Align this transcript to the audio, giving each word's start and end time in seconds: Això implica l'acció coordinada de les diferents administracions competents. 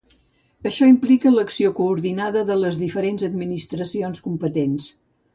Això 0.67 0.85
implica 0.91 1.33
l'acció 1.33 1.69
coordinada 1.79 2.41
de 2.47 2.57
les 2.61 2.79
diferents 2.85 3.25
administracions 3.27 4.23
competents. 4.29 4.89